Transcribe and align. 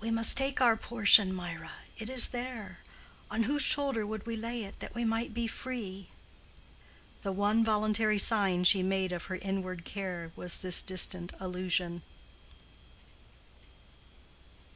"We 0.00 0.10
must 0.10 0.36
take 0.36 0.60
our 0.60 0.76
portion, 0.76 1.32
Mirah. 1.32 1.84
It 1.96 2.10
is 2.10 2.30
there. 2.30 2.80
On 3.30 3.44
whose 3.44 3.62
shoulder 3.62 4.04
would 4.04 4.26
we 4.26 4.34
lay 4.36 4.64
it, 4.64 4.80
that 4.80 4.92
we 4.96 5.04
might 5.04 5.32
be 5.32 5.46
free?" 5.46 6.08
The 7.22 7.30
one 7.30 7.62
voluntary 7.64 8.18
sign 8.18 8.64
she 8.64 8.82
made 8.82 9.12
of 9.12 9.26
her 9.26 9.36
inward 9.36 9.84
care 9.84 10.32
was 10.34 10.56
this 10.56 10.82
distant 10.82 11.32
allusion. 11.38 12.02